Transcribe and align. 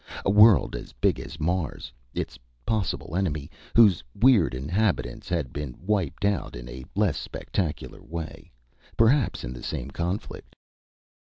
A 0.25 0.31
world 0.31 0.75
as 0.75 0.93
big 0.93 1.19
as 1.19 1.39
Mars, 1.39 1.91
its 2.15 2.39
possible 2.65 3.15
enemy 3.15 3.51
whose 3.75 4.03
weird 4.19 4.55
inhabitants 4.55 5.29
had 5.29 5.53
been 5.53 5.75
wiped 5.79 6.25
out, 6.25 6.55
in 6.55 6.67
a 6.67 6.85
less 6.95 7.19
spectacular 7.19 8.01
way, 8.01 8.51
perhaps 8.97 9.43
in 9.43 9.53
the 9.53 9.61
same 9.61 9.91
conflict? 9.91 10.55